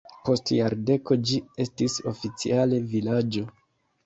[0.27, 3.47] Post jardeko ĝi estis oficiale vilaĝo.